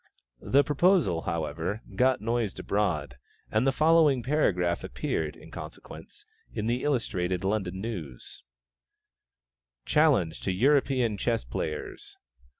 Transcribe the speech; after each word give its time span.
The 0.41 0.63
proposal, 0.63 1.21
however, 1.27 1.83
got 1.95 2.21
noised 2.21 2.57
abroad, 2.57 3.19
and 3.51 3.67
the 3.67 3.71
following 3.71 4.23
paragraph 4.23 4.83
appeared, 4.83 5.35
in 5.35 5.51
consequence, 5.51 6.25
in 6.51 6.65
the 6.65 6.81
Illustrated 6.83 7.43
London 7.43 7.81
News: 7.81 8.41
"CHALLENGE 9.85 10.39
TO 10.41 10.51
EUROPEAN 10.53 11.17
CHESS 11.19 11.43
PLAYERS." 11.43 12.17